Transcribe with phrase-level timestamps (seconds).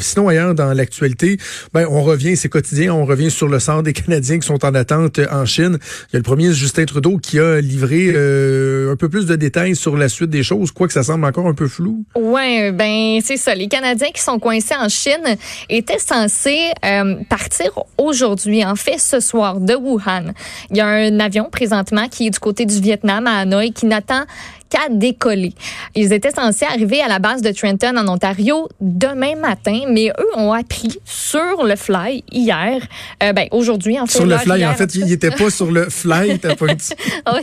[0.00, 1.38] Sinon, ailleurs dans l'actualité,
[1.72, 4.74] ben, on revient, c'est quotidien, on revient sur le sort des Canadiens qui sont en
[4.74, 5.78] attente en Chine.
[6.08, 9.36] Il y a le premier Justin Trudeau qui a livré euh, un peu plus de
[9.36, 12.04] détails sur la suite des choses, quoique ça semble encore un peu flou.
[12.16, 13.54] Ouais, ben c'est ça.
[13.54, 15.36] Les Canadiens qui sont coincés en Chine
[15.68, 20.32] étaient censés euh, partir aujourd'hui, en fait ce soir, de Wuhan.
[20.72, 23.86] Il y a un avion présentement qui est du côté du Vietnam à Hanoï qui
[23.86, 24.24] n'attend
[24.70, 25.52] qu'à décoller.
[25.94, 30.38] Ils étaient censés arriver à la base de Trenton en Ontario demain matin, mais eux
[30.38, 32.80] ont appris sur le fly hier,
[33.22, 34.18] euh, ben aujourd'hui en fait.
[34.18, 36.90] Sur le fly, en fait, ils n'étaient pas sur le fly, t'as pas dit.
[37.26, 37.36] oh,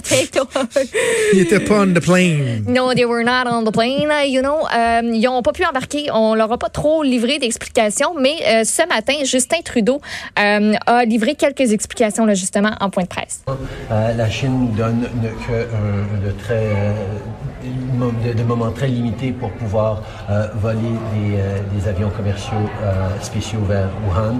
[1.33, 2.63] ils n'étaient pas on the plane.
[2.67, 4.59] No, they were not on the plane, you know.
[4.75, 6.07] Euh, ils n'ont pas pu embarquer.
[6.13, 10.01] On leur a pas trop livré d'explications, mais euh, ce matin, Justin Trudeau
[10.39, 13.41] euh, a livré quelques explications là, justement en point de presse.
[13.91, 15.07] Euh, la Chine donne
[15.47, 16.69] que un, de très
[17.11, 20.79] de, de, moments très limités pour pouvoir euh, voler
[21.13, 24.39] des, euh, des, avions commerciaux euh, spéciaux vers Wuhan.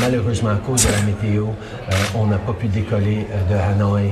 [0.00, 1.46] malheureusement, à cause de la météo,
[2.14, 4.10] on n'a pas pu décoller de Hanoï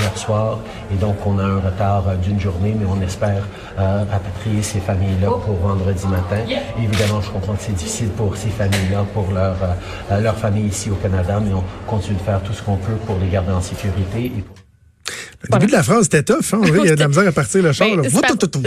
[0.00, 0.58] hier soir
[0.92, 3.42] et donc on a un retard d'une journée, mais on espère
[3.76, 6.42] rapatrier ces familles-là pour vendredi matin.
[6.78, 9.56] évidemment, je comprends que c'est difficile pour ces familles-là, pour leur,
[10.20, 13.16] leur famille ici au Canada, mais on continue de faire tout ce qu'on peut pour
[13.18, 14.26] les garder en sécurité.
[14.26, 14.67] Et pour...
[15.40, 16.60] Le début de la phrase était tough, hein?
[16.64, 17.86] il y a de la misère à partir le char.
[17.94, 18.02] Ben,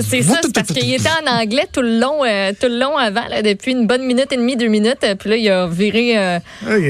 [0.02, 3.24] c'est ça, parce qu'il était en anglais tout le long, euh, tout le long avant,
[3.44, 5.06] depuis une bonne minute et demie, deux minutes.
[5.20, 6.40] Puis là, il a viré euh,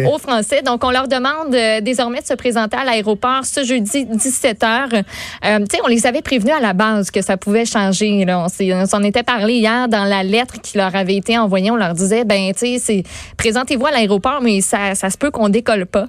[0.05, 0.61] au français.
[0.61, 4.89] Donc, on leur demande euh, désormais de se présenter à l'aéroport ce jeudi 17h.
[4.91, 5.01] tu
[5.41, 8.23] sais, on les avait prévenus à la base que ça pouvait changer.
[8.23, 8.45] Là.
[8.45, 11.71] On s'en était parlé hier dans la lettre qui leur avait été envoyée.
[11.71, 13.03] On leur disait, ben, tu sais,
[13.35, 16.07] présentez-vous à l'aéroport, mais ça, ça se peut qu'on décolle pas.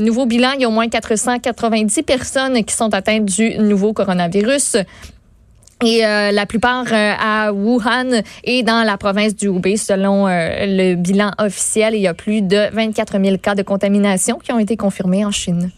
[0.00, 4.76] nouveau bilan, il y a au moins 490 personnes qui sont du nouveau coronavirus.
[5.84, 10.66] Et euh, la plupart euh, à Wuhan et dans la province du Hubei, selon euh,
[10.66, 11.94] le bilan officiel.
[11.94, 15.30] Il y a plus de 24 000 cas de contamination qui ont été confirmés en
[15.30, 15.70] Chine.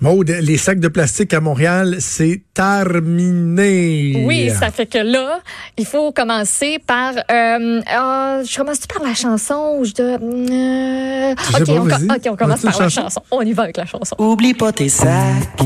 [0.00, 4.24] Maude, les sacs de plastique à Montréal, c'est terminé.
[4.26, 5.40] Oui, ça fait que là,
[5.78, 7.14] il faut commencer par.
[7.14, 10.18] Euh, euh, je commence par la chanson ou je dois.
[10.20, 13.22] Euh, OK, on, OK, on commence par la chanson.
[13.30, 14.16] On y va avec la chanson.
[14.18, 15.60] Oublie pas tes sacs.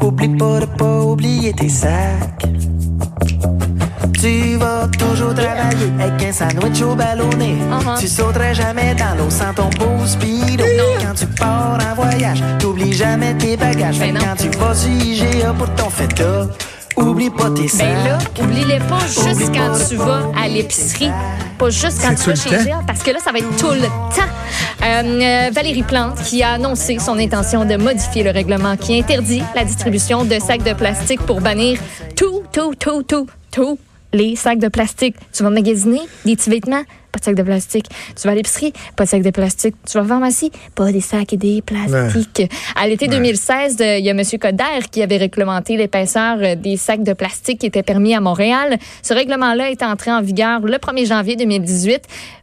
[0.00, 2.48] Oublie pas de pas oublier tes sacs.
[4.22, 7.56] Tu vas toujours travailler avec un sandwich au ballonné.
[7.56, 7.98] Uh-huh.
[7.98, 10.64] Tu sauterais jamais dans l'eau sans ton beau speedo.
[11.00, 13.98] Quand tu pars en voyage, t'oublies jamais tes bagages.
[13.98, 16.46] Ben quand tu vas sur IGA pour ton feta,
[16.96, 17.80] oublie pas tes sacs.
[17.80, 21.10] Ben là, oublie-les pas juste quand tu vas à l'épicerie.
[21.58, 23.80] Pas juste quand tu vas chez IGA, parce que là, ça va être tout le
[23.80, 24.22] temps.
[24.84, 29.42] Euh, euh, Valérie Plante qui a annoncé son intention de modifier le règlement qui interdit
[29.56, 31.80] la distribution de sacs de plastique pour bannir
[32.14, 33.78] tout, tout, tout, tout, tout
[34.12, 35.16] les sacs de plastique.
[35.32, 37.86] Tu vas magasiner des petits vêtements, pas de sacs de plastique.
[38.16, 39.74] Tu vas à l'épicerie, pas de sacs de plastique.
[39.86, 42.50] Tu vas à la pharmacie, pas des sacs et des plastiques.
[42.74, 44.22] À l'été 2016, euh, il y a M.
[44.40, 48.78] Coder qui avait réglementé l'épaisseur euh, des sacs de plastique qui étaient permis à Montréal.
[49.02, 52.02] Ce règlement-là est entré en vigueur le 1er janvier 2018.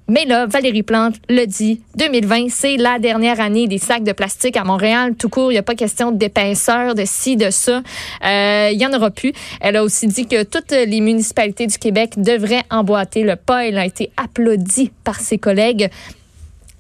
[0.10, 4.58] Mais là, Valérie Plante le dit, 2020, c'est la dernière année des sacs de plastique
[4.58, 5.14] à Montréal.
[5.16, 7.84] Tout court, il n'y a pas question d'épaisseur, de ci, de ça.
[8.26, 9.34] Euh, il n'y en aura plus.
[9.62, 13.68] Elle a aussi dit que toutes les municipalités du Québec devraient emboîter le pas.
[13.68, 14.59] Elle a été applaudie
[15.04, 15.90] par ses collègues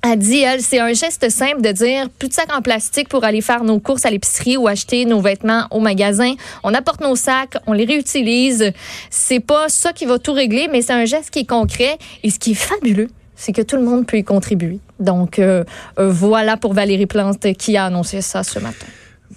[0.02, 3.26] a dit, elle, c'est un geste simple de dire plus de sacs en plastique pour
[3.26, 6.34] aller faire nos courses à l'épicerie ou acheter nos vêtements au magasin.
[6.64, 8.72] On apporte nos sacs, on les réutilise.
[9.10, 11.98] C'est pas ça qui va tout régler, mais c'est un geste qui est concret.
[12.24, 14.80] Et ce qui est fabuleux, c'est que tout le monde peut y contribuer.
[15.00, 15.64] Donc, euh,
[16.00, 18.88] euh, voilà pour Valérie Plante qui a annoncé ça ce matin.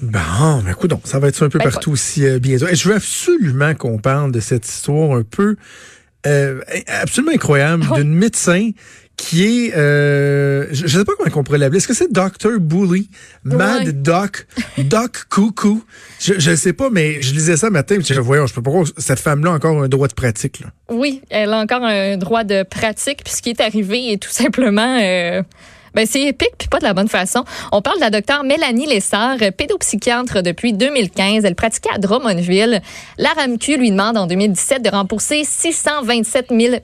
[0.00, 2.66] Bon, ben écoute, ça va être un peu ben, partout aussi euh, bientôt.
[2.66, 5.56] Et je veux absolument qu'on parle de cette histoire un peu
[6.24, 8.70] absolument incroyable d'une médecin
[9.16, 11.78] qui est, euh, je, ne sais pas comment on pourrait l'appeler.
[11.78, 12.58] Est-ce que c'est Dr.
[12.58, 13.08] Bully,
[13.44, 14.46] Mad Doc,
[14.78, 15.84] Doc Coucou?
[16.20, 17.98] Je ne sais pas, mais je lisais ça matin.
[18.00, 20.60] Je voyons, je peux pas croire cette femme-là a encore un droit de pratique.
[20.60, 20.68] Là.
[20.90, 23.22] Oui, elle a encore un droit de pratique.
[23.24, 24.98] Puis ce qui est arrivé est tout simplement.
[25.00, 25.42] Euh,
[25.94, 27.44] ben, c'est épique, puis pas de la bonne façon.
[27.70, 31.44] On parle de la docteure Mélanie Lessard, pédopsychiatre depuis 2015.
[31.44, 32.80] Elle pratiquait à Drummondville.
[33.18, 36.76] La RAMQ lui demande en 2017 de rembourser 627 000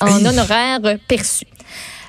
[0.00, 1.46] en honoraires perçus.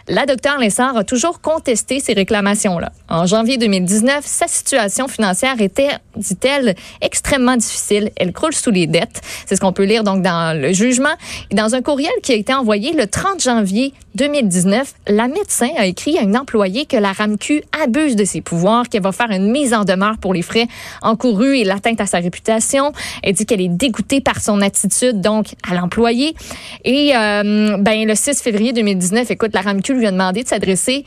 [0.09, 2.93] La docteure Lessard a toujours contesté ces réclamations-là.
[3.09, 8.11] En janvier 2019, sa situation financière était, dit-elle, extrêmement difficile.
[8.15, 9.19] Elle croule sous les dettes.
[9.45, 11.13] C'est ce qu'on peut lire donc dans le jugement.
[11.51, 15.85] Et dans un courriel qui a été envoyé le 30 janvier 2019, la médecin a
[15.85, 19.51] écrit à une employée que la RAMQ abuse de ses pouvoirs, qu'elle va faire une
[19.51, 20.67] mise en demeure pour les frais
[21.03, 22.93] encourus et l'atteinte à sa réputation.
[23.21, 26.35] Elle dit qu'elle est dégoûtée par son attitude, donc, à l'employé.
[26.83, 31.05] Et euh, ben, le 6 février 2019, écoute, la RAMQ lui a demandé de s'adresser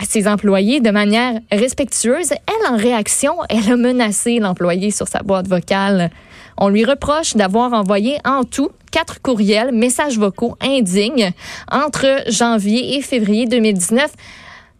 [0.00, 2.30] à ses employés de manière respectueuse.
[2.32, 6.10] Elle, en réaction, elle a menacé l'employé sur sa boîte vocale.
[6.56, 11.32] On lui reproche d'avoir envoyé en tout quatre courriels, messages vocaux indignes
[11.70, 14.10] entre janvier et février 2019.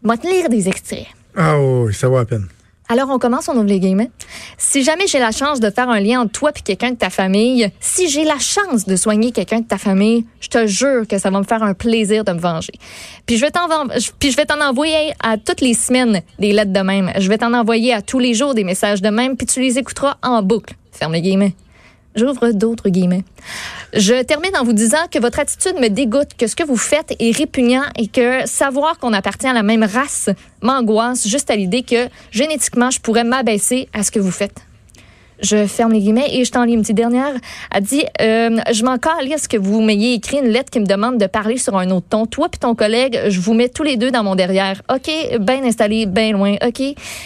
[0.02, 1.06] Moi, te lire des extraits.
[1.36, 2.48] Ah oui, ça va à peine.
[2.90, 4.10] Alors, on commence, on ouvre les guillemets.
[4.56, 7.10] Si jamais j'ai la chance de faire un lien entre toi et quelqu'un de ta
[7.10, 11.18] famille, si j'ai la chance de soigner quelqu'un de ta famille, je te jure que
[11.18, 12.72] ça va me faire un plaisir de me venger.
[13.26, 13.68] Puis je vais t'en,
[14.18, 17.12] puis je vais t'en envoyer à toutes les semaines des lettres de même.
[17.18, 19.78] Je vais t'en envoyer à tous les jours des messages de même, puis tu les
[19.78, 20.74] écouteras en boucle.
[20.92, 21.54] Ferme les guillemets.
[22.18, 23.24] J'ouvre d'autres guillemets.
[23.94, 27.14] Je termine en vous disant que votre attitude me dégoûte, que ce que vous faites
[27.18, 30.28] est répugnant et que savoir qu'on appartient à la même race
[30.60, 34.67] m'angoisse juste à l'idée que génétiquement, je pourrais m'abaisser à ce que vous faites
[35.40, 37.32] je ferme les guillemets et je t'en lis une petite dernière.
[37.74, 41.18] Elle dit euh, Je m'en calisse que vous m'ayez écrit une lettre qui me demande
[41.18, 42.26] de parler sur un autre ton.
[42.26, 44.82] Toi puis ton collègue, je vous mets tous les deux dans mon derrière.
[44.92, 46.56] OK, bien installé, bien loin.
[46.66, 46.82] OK.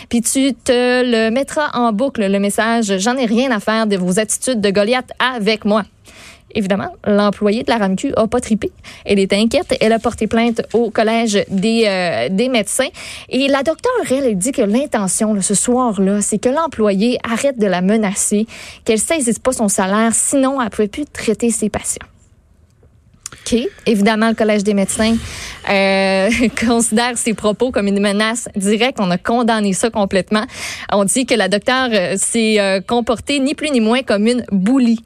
[0.08, 3.96] Puis tu te le mettras en boucle, le message J'en ai rien à faire de
[3.96, 5.84] vos attitudes de Goliath avec moi.
[6.54, 8.70] Évidemment, l'employée de la RAMQ a pas tripé.
[9.04, 9.74] Elle est inquiète.
[9.80, 12.88] Elle a porté plainte au collège des, euh, des médecins.
[13.28, 17.80] Et la docteure, elle, dit que l'intention, ce soir-là, c'est que l'employée arrête de la
[17.80, 18.46] menacer,
[18.84, 22.06] qu'elle saisisse pas son salaire, sinon elle ne pouvait plus traiter ses patients.
[23.32, 23.58] OK.
[23.86, 25.16] Évidemment, le Collège des médecins
[25.68, 26.30] euh,
[26.66, 28.98] considère ses propos comme une menace directe.
[29.00, 30.44] On a condamné ça complètement.
[30.92, 35.00] On dit que la docteure euh, s'est comportée ni plus ni moins comme une boulie.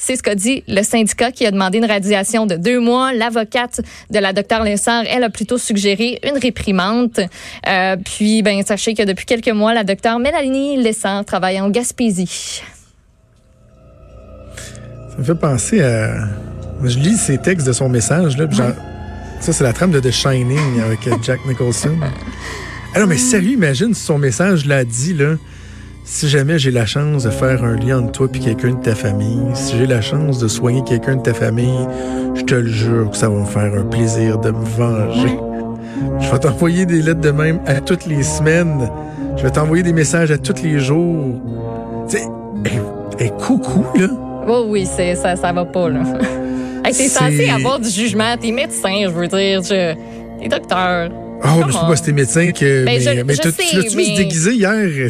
[0.00, 3.12] C'est ce qu'a dit le syndicat qui a demandé une radiation de deux mois.
[3.12, 3.80] L'avocate
[4.10, 7.26] de la docteure Lessard, elle a plutôt suggéré une réprimande.
[7.66, 12.62] Euh, puis, ben, sachez que depuis quelques mois, la docteure Mélanie Lessard travaille en Gaspésie.
[15.10, 16.28] Ça me fait penser à...
[16.84, 18.46] Je lis ces textes de son message, là.
[19.40, 21.96] Ça, c'est la trame de The Shining avec Jack Nicholson.
[22.94, 25.34] Alors, mais sérieux, imagine si son message l'a dit, là
[26.08, 28.94] si jamais j'ai la chance de faire un lien entre toi et quelqu'un de ta
[28.94, 31.86] famille, si j'ai la chance de soigner quelqu'un de ta famille,
[32.34, 35.38] je te le jure que ça va me faire un plaisir de me venger.
[36.20, 38.90] Je vais t'envoyer des lettres de même à toutes les semaines.
[39.36, 41.42] Je vais t'envoyer des messages à tous les jours.
[42.08, 44.08] Tu sais, coucou, là.
[44.48, 46.00] Oh oui, c'est, ça, ça va pas, là.
[46.84, 48.34] hey, t'es censé avoir du jugement.
[48.40, 49.60] T'es médecin, je veux dire.
[50.40, 51.10] T'es docteur.
[51.44, 52.84] Oh, mais je sais pas si t'es médecin que.
[52.84, 54.16] Ben, mais, mais tu l'as-tu mais...
[54.16, 54.72] déguisé hier?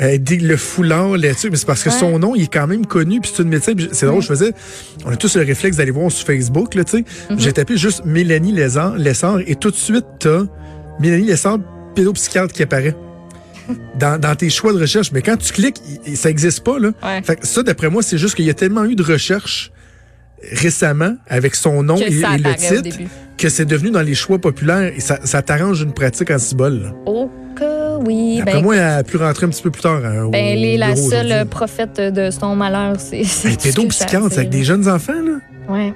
[0.00, 1.50] euh, le foulard là-dessus.
[1.50, 3.20] Mais c'est parce que son nom, il est quand même connu.
[3.20, 3.72] Puis c'est une médecin.
[3.92, 4.52] C'est drôle, je faisais.
[5.04, 6.98] On a tous le réflexe d'aller voir sur Facebook, là, tu sais.
[6.98, 7.38] Mm-hmm.
[7.38, 10.42] J'ai tapé juste Mélanie Lessard, Lessard et tout de suite, t'as
[11.00, 11.58] Mélanie Lessard,
[11.94, 12.94] pédopsychiatre qui apparaît.
[13.98, 15.12] Dans, dans, tes choix de recherche.
[15.12, 15.76] Mais quand tu cliques,
[16.14, 16.92] ça n'existe pas, là.
[17.22, 19.72] Fait que ça, d'après moi, c'est juste qu'il y a tellement eu de recherches
[20.52, 22.98] récemment avec son nom et, le titre
[23.36, 26.92] que c'est devenu dans les choix populaires et ça, ça t'arrange une pratique en cibole.
[27.06, 28.40] Oh que oui.
[28.40, 30.00] Après ben, moi, elle a pu rentrer un petit peu plus tard.
[30.04, 32.96] Hein, ben, elle est la seule prophète de son malheur.
[32.98, 35.38] C'est ben, pédopsychiatre, c'est avec des jeunes enfants, là.
[35.72, 35.94] Ouais.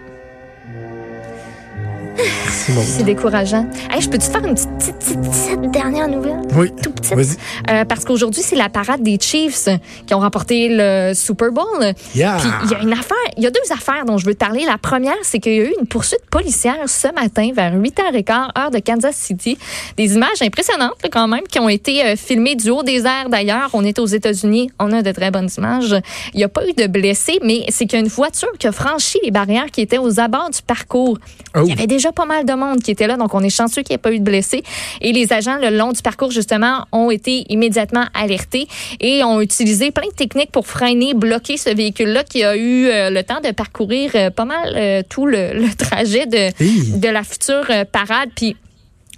[2.62, 3.66] C'est décourageant.
[3.98, 6.40] je peux te faire une petite, petite, dernière nouvelle?
[6.56, 6.70] Oui.
[6.82, 7.38] Tout petite.
[7.70, 9.68] Euh, parce qu'aujourd'hui, c'est la parade des Chiefs
[10.06, 11.92] qui ont remporté le Super Bowl.
[12.14, 12.36] Yeah.
[12.38, 14.38] Puis il y a une affaire, il y a deux affaires dont je veux te
[14.38, 14.64] parler.
[14.64, 18.70] La première, c'est qu'il y a eu une poursuite policière ce matin vers 8h15, heure
[18.70, 19.58] de Kansas City.
[19.96, 23.70] Des images impressionnantes quand même qui ont été euh, filmées du haut des airs d'ailleurs.
[23.72, 25.96] On est aux États-Unis, on a de très bonnes images.
[26.34, 28.66] Il n'y a pas eu de blessés, mais c'est qu'il y a une voiture qui
[28.66, 31.18] a franchi les barrières qui étaient aux abords du parcours.
[31.54, 31.60] Oh.
[31.64, 33.82] Il y avait déjà pas mal de monde qui était là, donc on est chanceux
[33.82, 34.62] qu'il n'y ait pas eu de blessés.
[35.00, 38.66] Et les agents le long du parcours, justement, ont été immédiatement alertés
[39.00, 43.10] et ont utilisé plein de techniques pour freiner, bloquer ce véhicule-là qui a eu euh,
[43.10, 47.66] le temps de parcourir euh, pas mal euh, tout le, trajet de, de la future
[47.92, 48.30] parade.
[48.34, 48.56] Puis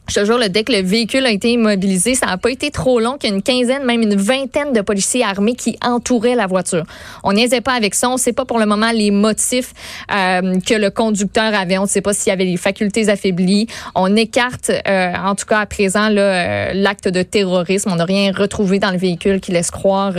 [0.06, 3.00] je te jure, dès que le véhicule a été immobilisé, ça n'a pas été trop
[3.00, 6.46] long qu'il y a une quinzaine, même une vingtaine de policiers armés qui entouraient la
[6.46, 6.84] voiture.
[7.22, 8.10] On niaisait pas avec ça.
[8.10, 9.72] On ne sait pas pour le moment les motifs
[10.12, 11.78] euh, que le conducteur avait.
[11.78, 13.66] On ne sait pas s'il avait les facultés affaiblies.
[13.94, 17.90] On écarte, euh, en tout cas à présent, euh, l'acte de terrorisme.
[17.90, 20.12] On n'a rien retrouvé dans le véhicule qui laisse croire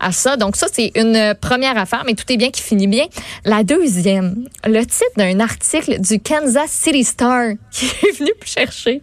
[0.00, 0.36] à ça.
[0.38, 3.04] Donc ça, c'est une première affaire, mais tout est bien qui finit bien.
[3.44, 9.02] La deuxième, le titre d'un article du Kansas City Star qui est venu chercher.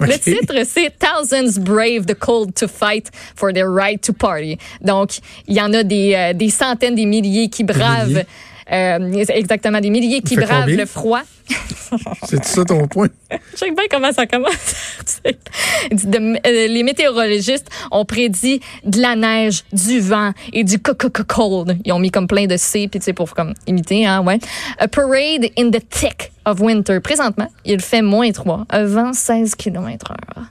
[0.00, 4.58] Le titre, c'est Thousands Brave the Cold to Fight for their Right to Party.
[4.80, 8.24] Donc, il y en a des, euh, des centaines, des milliers qui bravent
[8.72, 11.22] Euh, exactement, des milliers qui bravent le froid.
[12.24, 13.08] C'est ça ton point?
[13.30, 15.20] Je sais pas comment ça commence.
[16.44, 21.78] les météorologistes ont prédit de la neige, du vent et du cold.
[21.84, 24.38] Ils ont mis comme plein de C, puis tu sais, pour comme imiter, hein, ouais.
[24.78, 27.00] A parade in the thick of winter.
[27.00, 30.44] Présentement, il fait moins 3, à 16 km heure.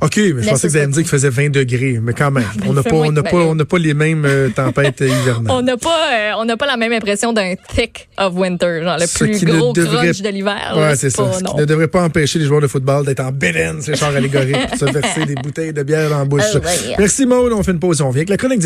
[0.00, 2.30] OK, mais je pensais que vous alliez me dire qu'il faisait 20 degrés, mais quand
[2.30, 5.00] même, ben, on n'a pas, on n'a pas, on n'a pas les mêmes euh, tempêtes
[5.00, 5.50] hivernales.
[5.50, 8.98] on n'a pas, euh, on n'a pas la même impression d'un thick of winter, genre
[8.98, 10.12] le plus gros devrait...
[10.12, 10.74] de l'hiver.
[10.76, 11.32] Ouais, c'est ça.
[11.32, 14.14] Ce qui ne devrait pas empêcher les joueurs de football d'être en bédaine, ces chars
[14.14, 16.42] allégoriques, de se verser des bouteilles de bière dans la bouche.
[16.54, 16.58] Oh,
[16.98, 18.60] Merci Maud, on fait une pause, on vient avec la chronique